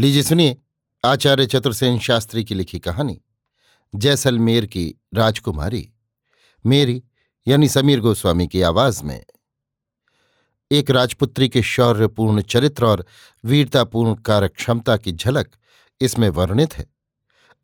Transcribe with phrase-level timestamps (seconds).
[0.00, 0.56] लीजिए सुनिए,
[1.04, 3.20] आचार्य चतुर्सेन शास्त्री की लिखी कहानी।
[3.94, 5.92] जैसलमेर की राजकुमारी,
[6.66, 7.02] मेरी
[7.46, 9.24] यानी समीर गोस्वामी की आवाज़ में।
[10.72, 13.06] एक राजपुत्री के शौर्यपूर्ण चरित्र और
[13.44, 15.54] वीरतापूर्ण कार्यक्षमता की झलक
[16.00, 16.86] इसमें वर्णित है।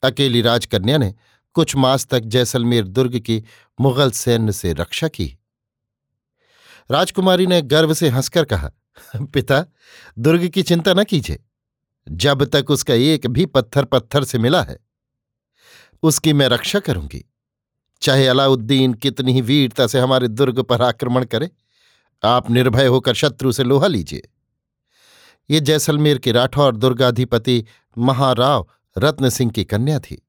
[0.03, 1.15] अकेली राजकन्या ने
[1.55, 3.45] कुछ मास तक जैसलमेर दुर्ग की
[3.81, 5.39] मुगल सैन्य से रक्षा की।
[6.91, 8.71] राजकुमारी ने गर्व से हंसकर कहा,
[9.17, 9.65] पिता,
[10.19, 11.43] दुर्ग की चिंता न कीजिए।
[12.09, 14.79] जब तक उसका एक भी पत्थर पत्थर से मिला है,
[16.03, 17.25] उसकी मैं रक्षा करूँगी।
[18.03, 21.51] चाहे अलाउद्दीन कितनी ही वीरता से हमारे दुर्ग पर आक्रमण करे,
[22.25, 24.29] आप निर्भय होकर शत्रु से लोहा लीजिए।
[25.51, 27.65] ये जैसलमेर के राठौर दुर्गाधिपति
[27.99, 30.29] महाराव रत्न सिंह की कन्या थी।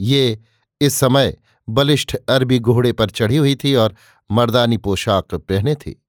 [0.00, 0.40] ये
[0.80, 1.36] इस समय
[1.68, 3.94] बलिष्ठ अरबी घोड़े पर चढ़ी हुई थी और
[4.30, 6.02] मर्दानी पोशाक पहने थी।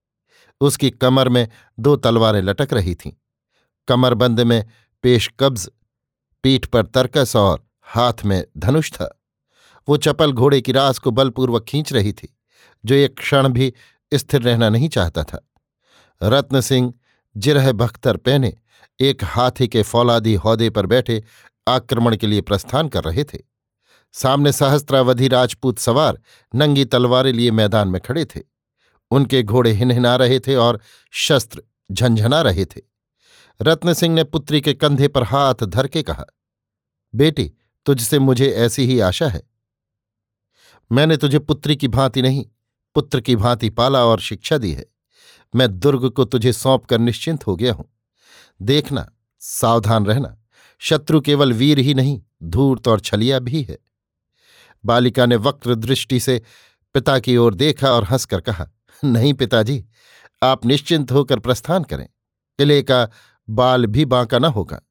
[0.61, 1.47] उसकी कमर में
[1.79, 3.11] दो तलवारें लटक रही थीं।
[3.87, 4.65] कमरबंद में
[5.03, 5.69] पेश कब्ज,
[6.43, 9.21] पीठ पर तरकस और हाथ में धनुष था।
[9.87, 12.37] वो चपल घोड़े की रास को बलपूर्वक खींच रही थी,
[12.85, 13.73] जो एक क्षण भी
[14.13, 15.49] स्थिर रहना नहीं चाहता था।
[16.23, 16.93] रत्न सिंह
[17.37, 18.53] जिरह बख्तर पहने
[18.99, 21.23] एक हाथी के फौलादी हौदे पर बैठे
[21.67, 23.37] आक्रमण के लिए प्रस्थान कर रहे थे।
[24.11, 26.19] सामने सहस्त्रावधि राजपूत सवार
[26.55, 28.41] नंगी तलवारें लिए मैदान में खड़े थे।
[29.11, 30.79] उनके घोड़े हिनहिना रहे थे और
[31.11, 32.94] शस्त्र झंझना रहे थे।
[33.61, 36.25] रत्न सिंह ने पुत्री के कंधे पर हाथ धर के कहा,
[37.15, 37.53] बेटी,
[37.85, 39.41] तुझसे मुझे ऐसी ही आशा है।
[40.91, 42.45] मैंने तुझे पुत्री की भांति नहीं,
[42.95, 44.85] पुत्र की भांति पाला और शिक्षा दी है।
[45.55, 47.85] मैं दुर्ग को तुझे सौंप कर निश्चिंत हो गया हूँ।
[48.61, 50.37] देखना, सावधान रहना,
[50.79, 53.77] शत्रु केवल वीर ही नहीं, धूर्त और छलिया भी है।
[54.85, 56.41] बालिका ने वक्र दृष्टि से
[56.93, 58.67] पिता की ओर देखा और हंसकर कहा,
[59.03, 59.85] नहीं पिताजी,
[60.43, 62.07] आप निश्चिंत होकर प्रस्थान करें।
[62.59, 63.09] किले का
[63.49, 64.81] बाल भी बांका न होगा।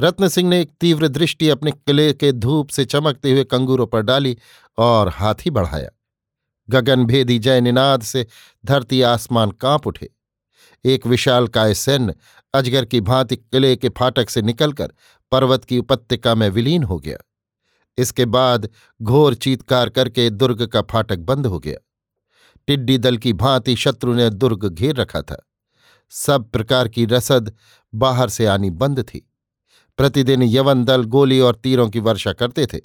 [0.00, 4.02] रत्न सिंह ने एक तीव्र दृष्टि अपने किले के धूप से चमकते हुए कंगूरों पर
[4.02, 4.38] डाली
[4.78, 5.90] और हाथी बढ़ाया।
[6.70, 8.26] गगन भेदी जय निनाद से
[8.66, 10.10] धरती आसमान काँप उठे।
[10.84, 12.14] एक विशाल काय सैन्य
[12.54, 14.92] अजगर की भांति किले के फाटक से निकलकर
[15.30, 17.18] पर्वत की उपत्यका में विलीन हो गया।
[17.98, 18.68] इसके बाद
[19.02, 21.78] घोर चीतकार करके दुर्ग का फाटक बंद हो गया।
[22.66, 25.49] टिड्डी दल की भांति शत्रु ने दुर्ग घेर रखा था।
[26.10, 27.52] सब प्रकार की रसद
[27.94, 29.32] बाहर से आनी बंद थी।
[29.96, 32.78] प्रतिदिन यवन दल गोली और तीरों की वर्षा करते थे,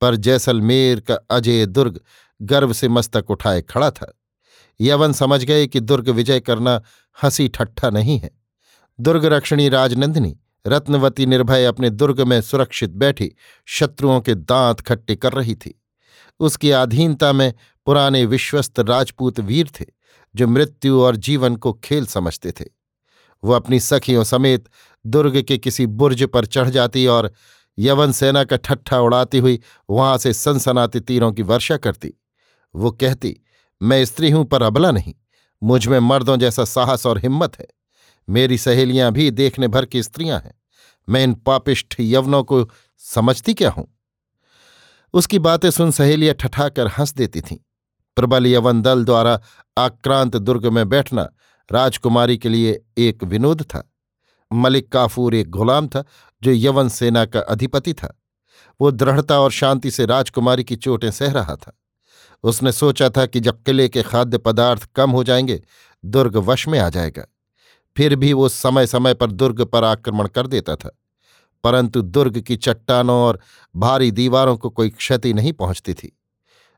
[0.00, 2.00] पर जैसलमेर का अजय दुर्ग
[2.42, 4.18] गर्व से मस्तक उठाए खड़ा था।
[4.80, 6.82] यवन समझ गए कि दुर्ग विजय करना
[7.22, 8.30] हँसी ठट्ठा नहीं है।
[9.00, 10.36] दुर्ग रक्षणी राजनंदिनी,
[10.66, 13.30] रत्नवती निर्भय अपने दुर्ग में सुरक्षित बैठी
[13.66, 15.82] शत्रुओं के दांत खट्टे कर रही थी।
[16.40, 17.54] उसकी आधीनता में
[17.86, 19.84] पुराने विश्वस्त राजपूत वीर थे।
[20.36, 22.64] जो मृत्यु और जीवन को खेल समझते थे।
[23.44, 24.68] वो अपनी सखियों समेत
[25.06, 27.32] दुर्ग के किसी बुर्ज पर चढ़ जाती और
[27.78, 32.14] यवन सेना का ठट्ठा उड़ाती हुई वहाँ से सनसनाती तीरों की वर्षा करती।
[32.74, 33.36] वो कहती,
[33.82, 35.14] मैं स्त्री हूँ पर अबला नहीं।
[35.62, 37.66] मुझमें मर्दों जैसा साहस और हिम्मत है।
[38.28, 40.54] मेरी सहेलियाँ भी देखने भर की स्त्रियाँ हैं।
[41.08, 43.98] मैं इन पापिष्ठ यवनों को समझती क्या हूँ?
[45.12, 47.56] उसकी बातें सुन सहेलियाँ ठठाकर हंस देती थीं।
[48.16, 49.40] प्रबल यवन दल द्वारा
[49.78, 51.28] आक्रांत दुर्ग में बैठना
[51.72, 53.92] राजकुमारी के लिए एक विनोद था।
[54.52, 56.04] मलिक काफूर एक गुलाम था,
[56.42, 58.20] जो यवन सेना का अधिपति था।
[58.80, 61.78] वो दृढ़ता और शांति से राजकुमारी की चोटें सह रहा था।
[62.42, 65.62] उसने सोचा था कि जब किले के खाद्य पदार्थ कम हो जाएँगे,
[66.04, 67.26] दुर्ग वश में आ जाएगा।
[67.96, 70.98] फिर भी वो समय समय पर दुर्ग पर आक्रमण कर देता था।
[71.64, 73.40] परंतु दुर्ग की चट्टानों और
[73.76, 76.20] भारी दीवारों को कोई क्षति नहीं पहुँचती थी।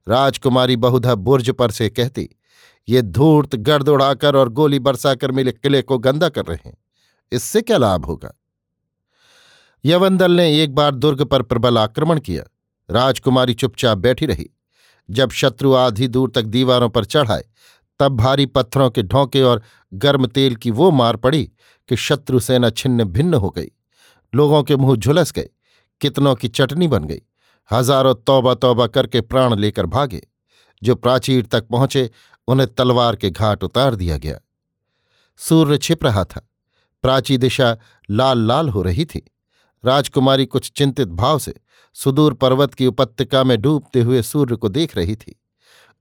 [0.09, 2.29] राजकुमारी बहुधा बुर्ज पर से कहती,
[2.89, 6.79] ये धूर्त गर्द उड़ाकर और गोली बरसाकर मेरे किले को गंदा कर रहे हैं।
[7.33, 8.33] इससे क्या लाभ होगा?
[9.85, 12.45] यवन दल ने एक बार दुर्ग पर प्रबल आक्रमण किया।
[12.91, 14.51] राजकुमारी चुपचाप बैठी रही।
[15.11, 17.45] जब शत्रु आधी दूर तक दीवारों पर चढ़ाए,
[17.99, 19.63] तब भारी पत्थरों के ढोंके और
[19.95, 21.45] गर्म तेल की वो मार पड़ी
[21.89, 23.71] कि शत्रु सेना छिन्न भिन्न हो गई।
[24.35, 25.49] लोगों के मुँह झुलस गए।
[26.01, 27.23] कितनों की चटनी बन गई।
[27.73, 30.29] हज़ारों तौबा तौबा करके प्राण लेकर भागे।
[30.83, 32.11] जो प्राचीर तक पहुँचे,
[32.49, 34.39] उन्हें तलवार के घाट उतार दिया गया।
[35.37, 36.51] सूर्य छिप रहा था।
[37.03, 37.77] प्राची दिशा
[38.11, 39.31] लाल लाल हो रही थी।
[39.85, 41.55] राजकुमारी कुछ चिंतित भाव से
[41.95, 45.41] सुदूर पर्वत की उपत्यका में डूबते हुए सूर्य को देख रही थी।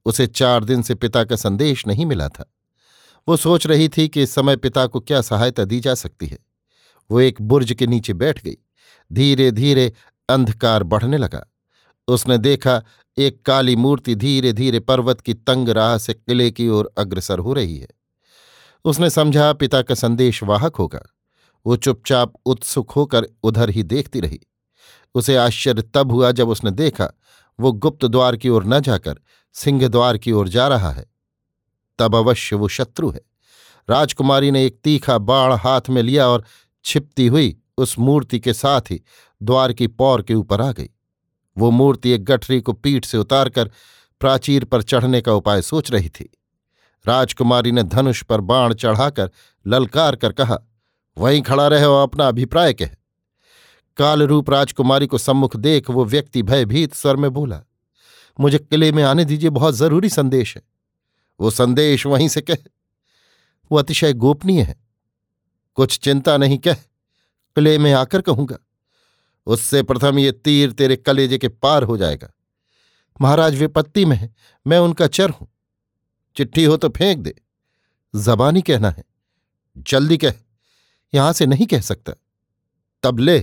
[0.05, 2.53] उसे चार दिन से पिता का संदेश नहीं मिला था।
[3.27, 6.37] वो सोच रही थी कि इस समय पिता को क्या सहायता दी जा सकती है।
[7.11, 8.57] वो एक बुर्ज के नीचे बैठ गई।
[9.11, 9.93] धीरे धीरे
[10.29, 11.45] अंधकार बढ़ने लगा।
[12.07, 12.83] उसने देखा,
[13.17, 17.53] एक काली मूर्ति धीरे धीरे पर्वत की तंग राह से किले की ओर अग्रसर हो
[17.53, 17.87] रही है।
[18.85, 21.03] उसने समझा, पिता का संदेश वाहक होगा।
[21.65, 24.39] वो चुपचाप उत्सुक होकर उधर ही देखती रही।
[25.15, 27.09] उसे आश्चर्य तब हुआ जब उसने देखा,
[27.59, 29.15] वो गुप्त द्वार की ओर न जाकर
[29.53, 31.05] सिंह द्वार की ओर जा रहा है।
[31.99, 33.21] तब अवश्य वो शत्रु है।
[33.89, 36.45] राजकुमारी ने एक तीखा बाढ़ हाथ में लिया और
[36.85, 39.01] छिपती हुई उस मूर्ति के साथ ही
[39.43, 40.89] द्वार की पौर के ऊपर आ गई।
[41.57, 43.71] वो मूर्ति एक गठरी को पीठ से उतारकर
[44.21, 46.29] प्राचीर पर चढ़ने का उपाय सोच रही थी।
[47.05, 49.29] राजकुमारी ने धनुष पर बाण चढ़ाकर
[49.65, 50.57] ललकार कर कहा,
[51.17, 52.89] वहीं खड़ा रहे और अपना अभिप्राय कह।
[53.97, 57.61] कालरूप राजकुमारी को सम्मुख देख वो व्यक्ति भयभीत स्वर में बोला,
[58.39, 60.61] मुझे किले में आने दीजिए, बहुत ज़रूरी संदेश है।
[61.39, 62.57] वो संदेश वहीं से कह,
[63.71, 64.75] वो अतिशय गोपनीय है।
[65.77, 68.57] कुछ चिंता नहीं कह, किले में आकर कहूँगा।
[69.45, 72.33] उससे प्रथम ये तीर तेरे कलेजे के पार हो जाएगा।
[73.21, 74.35] महाराज विपत्ति में है,
[74.67, 75.47] मैं उनका चर हूँ।
[76.35, 77.35] चिट्ठी हो तो फेंक दे।
[78.15, 79.03] जबानी कहना है,
[79.77, 80.33] जल्दी कह,
[81.13, 82.13] यहाँ से नहीं कह सकता।
[83.03, 83.39] तब ले।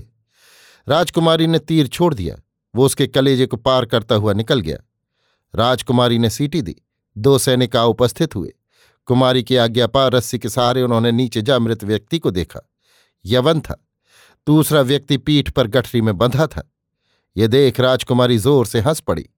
[0.88, 2.36] राजकुमारी ने तीर छोड़ दिया,
[2.74, 4.78] वो उसके कलेजे को पार करता हुआ निकल गया।
[5.54, 6.76] राजकुमारी ने सीटी दी,
[7.18, 8.52] दो सैनिका उपस्थित हुए।
[9.06, 12.70] कुमारी की आज्ञा पार रस्सी के सहारे उन्होंने नीचे जा मृत व्यक्ति को देखा।
[13.26, 13.88] यवन था।
[14.46, 16.68] दूसरा व्यक्ति पीठ पर गठरी में बंधा था।
[17.36, 19.28] ये देख राजकुमारी ज़ोर से हंस पड़ी।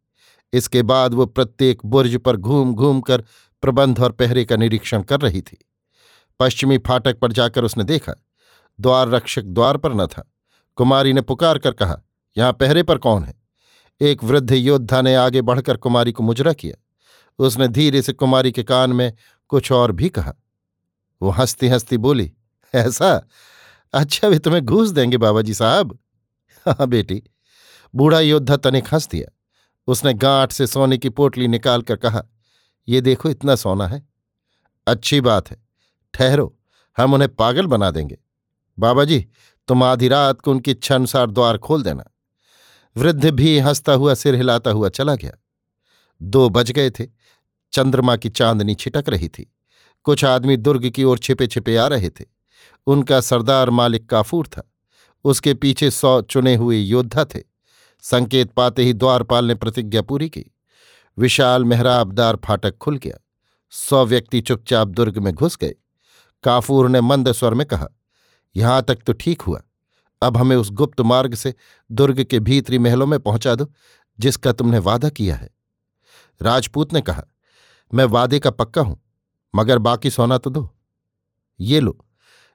[0.52, 3.24] इसके बाद वो प्रत्येक बुर्ज पर घूम घूम कर
[3.62, 5.58] प्रबंध और पहरे का निरीक्षण कर रही थी।
[6.40, 8.14] पश्चिमी फाटक पर जाकर उसने देखा,
[8.78, 10.30] द्वार रक्षक द्वार पर न था।
[10.78, 12.00] कुमारी ने पुकार कर कहा,
[12.36, 13.34] यहाँ पहरे पर कौन है?
[14.00, 16.80] एक वृद्ध योद्धा ने आगे बढ़कर कुमारी को मुजरा किया।
[17.38, 19.12] उसने धीरे से कुमारी के कान में
[19.48, 20.34] कुछ और भी कहा।
[21.20, 22.32] वो हंसती हंसती बोली,
[22.74, 23.28] ऐसा?
[23.94, 25.98] अच्छा वे तुम्हें घूस देंगे बाबा जी साहब।
[26.66, 27.22] हाँ बेटी,
[27.94, 29.30] बूढ़ा योद्धा तनिक हंस दिया।
[29.86, 32.22] उसने गांठ से सोने की पोटली निकालकर कहा,
[32.88, 34.08] ये देखो, इतना सोना है।
[34.86, 35.56] अच्छी बात है।
[36.14, 36.58] ठहरो,
[36.96, 38.18] हम उन्हें पागल बना देंगे।
[38.78, 39.26] बाबा जी
[39.68, 42.04] तुम आधी रात को उनकी इच्छा अनुसार द्वार खोल देना।
[42.96, 45.32] वृद्ध भी हंसता हुआ, सिर हिलाता हुआ चला गया।
[46.22, 47.06] दो बज गए थे।
[47.72, 49.52] चंद्रमा की चांदनी छिटक रही थी।
[50.02, 52.33] कुछ आदमी दुर्ग की ओर छिपे छिपे आ रहे थे।
[52.86, 54.62] उनका सरदार मालिक काफूर था।
[55.24, 57.40] उसके पीछे सौ चुने हुए योद्धा थे।
[58.04, 60.44] संकेत पाते ही द्वारपाल ने प्रतिज्ञा पूरी की।
[61.18, 63.18] विशाल मेहराबदार फाटक खुल गया।
[63.72, 65.74] सौ व्यक्ति चुपचाप दुर्ग में घुस गए।
[66.44, 67.88] काफूर ने मंद स्वर में कहा,
[68.56, 69.62] यहाँ तक तो ठीक हुआ।
[70.22, 71.54] अब हमें उस गुप्त मार्ग से
[71.90, 73.72] दुर्ग के भीतरी महलों में पहुँचा दो,
[74.18, 75.50] जिसका तुमने वादा किया है।
[76.40, 77.24] राजपूत ने कहा,
[77.92, 79.00] मैं वादे का पक्का हूँ,
[79.54, 80.68] मगर बाकी सोना तो दो।
[81.60, 82.03] ये लो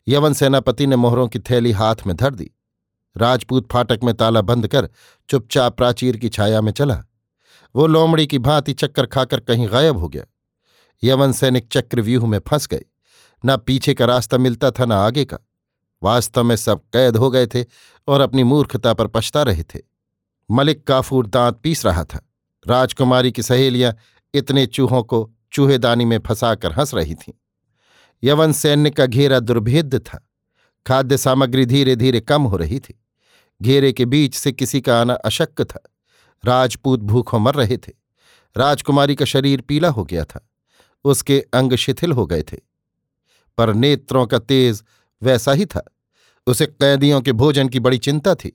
[0.09, 2.51] यवन सेनापति ने मोहरों की थैली हाथ में धर दी।
[3.17, 4.89] राजपूत फाटक में ताला बंद कर
[5.29, 7.03] चुपचाप प्राचीर की छाया में चला।
[7.75, 10.25] वो लोमड़ी की भांति चक्कर खाकर कहीं गायब हो गया।
[11.03, 12.85] यवन सैनिक चक्रव्यूह में फंस गए।
[13.45, 15.38] न पीछे का रास्ता मिलता था, न आगे का।
[16.03, 17.65] वास्तव में सब कैद हो गए थे
[18.07, 19.79] और अपनी मूर्खता पर पछता रहे थे।
[20.51, 22.29] मलिक काफूर दांत पीस रहा था।
[22.67, 23.95] राजकुमारी की सहेलियाँ
[24.33, 27.33] इतने चूहों को चूहेदानी में फंसाकर हंस रही थीं।
[28.24, 30.30] यवन सैन्य का घेरा दुर्भेद्य था।
[30.88, 33.04] खाद्य सामग्री धीरे धीरे कम हो रही थी।
[33.62, 35.83] घेरे के बीच से किसी का आना अशक्य था।
[36.45, 37.94] राजपूत भूखों मर रहे थे।
[38.57, 40.50] राजकुमारी का शरीर पीला हो गया था।
[41.04, 42.57] उसके अंग शिथिल हो गए थे।
[43.57, 44.83] पर नेत्रों का तेज
[45.24, 45.95] वैसा ही था।
[46.48, 48.50] उसे कैदियों के भोजन की बड़ी चिंता थी।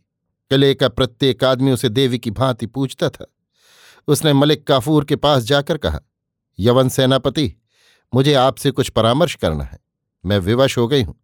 [0.50, 3.26] किले का प्रत्येक आदमी उसे देवी की भांति पूछता था।
[4.08, 6.00] उसने मलिक काफूर के पास जाकर कहा,
[6.58, 7.54] यवन सेनापति
[8.14, 9.78] मुझे आपसे कुछ परामर्श करना है।
[10.26, 11.20] मैं विवश हो गई हूँ।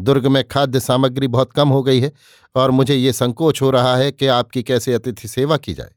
[0.00, 2.12] दुर्ग में खाद्य सामग्री बहुत कम हो गई है
[2.54, 5.90] और मुझे ये संकोच हो रहा है कि आपकी कैसे अतिथि सेवा की जाए।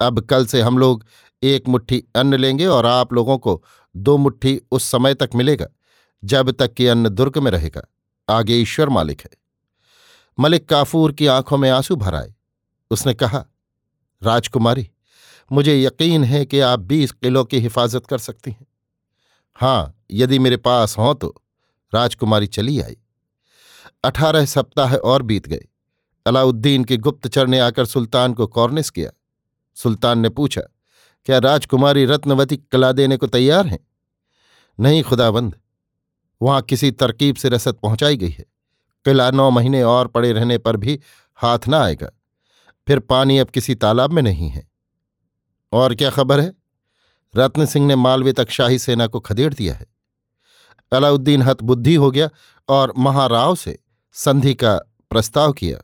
[0.00, 1.04] अब कल से हम लोग
[1.42, 3.64] एक मुट्ठी अन्न लेंगे और आप लोगों को
[3.96, 5.66] दो मुट्ठी उस समय तक मिलेगा,
[6.24, 7.82] जब तक कि अन्न दुर्ग में रहेगा।
[8.30, 9.30] आगे ईश्वर मालिक है।
[10.38, 12.34] मलिक काफूर की आँखों में आँसू भर आए।
[12.90, 13.44] उसने कहा,
[14.22, 14.90] राजकुमारी,
[15.52, 18.66] मुझे यकीन है कि आप बीस किलो की हिफाजत कर सकती हैं।
[19.54, 21.34] हाँ यदि मेरे पास हों तो
[21.92, 22.96] राजकुमारी चली आई।
[24.04, 25.66] अठारह सप्ताह और बीत गए।
[26.26, 29.10] अलाउद्दीन के गुप्तचर ने आकर सुल्तान को कॉर्निस किया।
[29.74, 30.62] सुल्तान ने पूछा,
[31.24, 33.78] क्या राजकुमारी रत्नवती कला देने को तैयार हैं?
[34.80, 35.56] नहीं, खुदाबंद।
[36.42, 38.44] वहाँ किसी तरकीब से रसद पहुंचाई गई है।
[39.04, 41.00] किला नौ महीने और पड़े रहने पर भी
[41.34, 42.10] हाथ ना आएगा।
[42.86, 44.68] फिर पानी अब किसी तालाब में नहीं है।
[45.72, 46.52] और क्या खबर है?
[47.36, 49.86] रत्न सिंह ने मालवे तक शाही सेना को खदेड़ दिया है।
[50.92, 52.28] अलाउद्दीन हतबुद्धि हो गया
[52.68, 53.78] और महाराव से
[54.12, 54.76] संधि का
[55.10, 55.78] प्रस्ताव किया।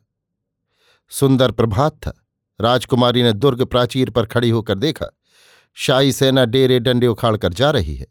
[1.09, 2.13] सुंदर प्रभात था।
[2.61, 5.07] राजकुमारी ने दुर्ग प्राचीर पर खड़ी होकर देखा,
[5.75, 8.07] शाही सेना डेरे डंडे उखाड़ कर जा रही है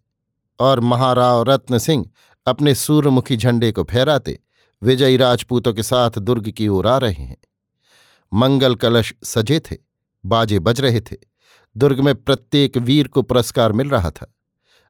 [0.59, 2.09] और महाराव रत्न सिंह
[2.47, 4.39] अपने सूर्यमुखी झंडे को फहराते
[4.83, 7.37] विजयी राजपूतों के साथ दुर्ग की ओर आ रहे हैं।
[8.33, 9.75] मंगल कलश सजे थे,
[10.25, 11.15] बाजे बज रहे थे।
[11.77, 14.35] दुर्ग में प्रत्येक वीर को पुरस्कार मिल रहा था।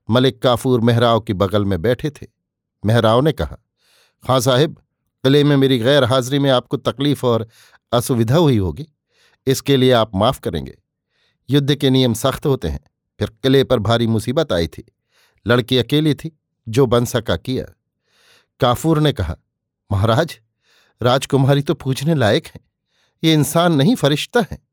[0.10, 2.27] मलिक काफूर मेहराव के बगल में बैठे थे।
[2.86, 3.58] मेहराव ने कहा,
[4.27, 4.77] खां साहिब
[5.24, 7.48] किले में मेरी गैर हाजिरी में आपको तकलीफ़ और
[7.94, 8.88] असुविधा हुई होगी।
[9.48, 10.82] इसके लिए आप माफ़ करेंगे।
[11.50, 12.84] युद्ध के नियम सख्त होते हैं।
[13.20, 14.96] फिर किले पर भारी मुसीबत आई थी।
[15.48, 16.39] लड़की अकेली थी,
[16.70, 17.65] जो बन सका किया।
[18.60, 19.38] काफूर ने कहा,
[19.92, 20.39] महाराज,
[21.01, 22.62] राजकुमारी तो पूछने लायक है।
[23.24, 24.64] ये इंसान नहीं फरिश्ता है।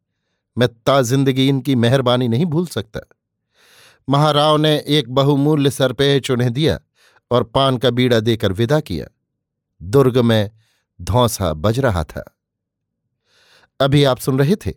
[0.57, 3.01] मैं ता ज़िंदगी इनकी मेहरबानी नहीं भूल सकता।
[4.09, 6.79] महाराव ने एक बहुमूल्य सरपेच उन्हें दिया
[7.31, 9.07] और पान का बीड़ा देकर विदा किया।
[9.81, 10.51] दुर्ग में
[11.01, 12.25] धौसा बज रहा था।
[13.81, 14.73] अभी आप सुन रहे थे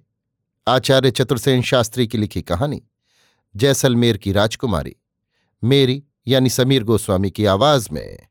[0.67, 2.81] आचार्य चतुर्सेन शास्त्री की लिखी कहानी,
[3.55, 4.95] जैसलमेर की राजकुमारी,
[5.63, 8.27] मेरी यानी समीर गोस्वामी की आवाज़ में।